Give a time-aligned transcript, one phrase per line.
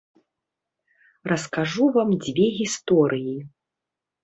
[1.33, 3.39] Раскажу вам дзве гісторыі.